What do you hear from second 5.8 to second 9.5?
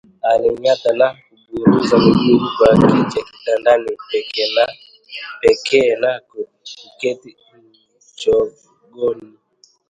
na kuketi mchagoni